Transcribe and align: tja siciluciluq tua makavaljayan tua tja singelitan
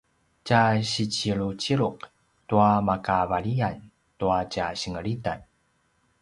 tja 0.45 0.61
siciluciluq 0.91 1.97
tua 2.47 2.71
makavaljayan 2.87 3.79
tua 4.19 4.39
tja 4.51 4.65
singelitan 4.81 5.39